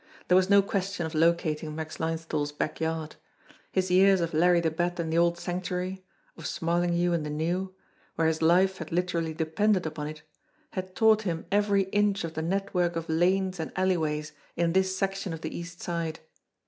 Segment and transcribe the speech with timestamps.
[0.29, 3.17] There was no question of locating Max Linesthal's back yard.
[3.71, 6.03] His years of Larry the Bat in the old Sanctuary,
[6.35, 7.75] of Smarl inghue in the new,
[8.15, 10.23] where his life had literally depended upon it,
[10.71, 15.33] had taught him every inch of the network of lanes and alleyways in this section
[15.33, 16.19] of the East Side.